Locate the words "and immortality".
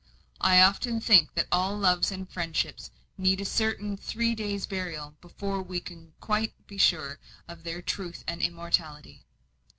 8.25-9.27